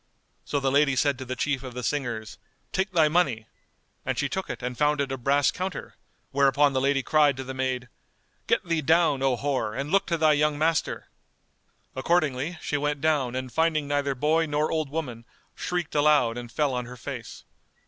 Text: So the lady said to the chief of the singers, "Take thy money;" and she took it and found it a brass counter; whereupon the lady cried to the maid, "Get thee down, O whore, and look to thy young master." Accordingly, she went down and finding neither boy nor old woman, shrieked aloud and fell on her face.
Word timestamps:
So 0.45 0.59
the 0.59 0.71
lady 0.71 0.95
said 0.95 1.19
to 1.19 1.25
the 1.25 1.35
chief 1.35 1.61
of 1.61 1.75
the 1.75 1.83
singers, 1.83 2.39
"Take 2.71 2.91
thy 2.91 3.07
money;" 3.07 3.45
and 4.03 4.17
she 4.17 4.27
took 4.27 4.49
it 4.49 4.63
and 4.63 4.75
found 4.75 4.99
it 4.99 5.11
a 5.11 5.15
brass 5.15 5.51
counter; 5.51 5.93
whereupon 6.31 6.73
the 6.73 6.81
lady 6.81 7.03
cried 7.03 7.37
to 7.37 7.43
the 7.43 7.53
maid, 7.53 7.87
"Get 8.47 8.65
thee 8.65 8.81
down, 8.81 9.21
O 9.21 9.37
whore, 9.37 9.77
and 9.79 9.91
look 9.91 10.07
to 10.07 10.17
thy 10.17 10.33
young 10.33 10.57
master." 10.57 11.09
Accordingly, 11.95 12.57
she 12.63 12.77
went 12.77 12.99
down 12.99 13.35
and 13.35 13.53
finding 13.53 13.87
neither 13.87 14.15
boy 14.15 14.47
nor 14.47 14.71
old 14.71 14.89
woman, 14.89 15.23
shrieked 15.53 15.93
aloud 15.93 16.35
and 16.35 16.51
fell 16.51 16.73
on 16.73 16.85
her 16.87 16.97
face. 16.97 17.43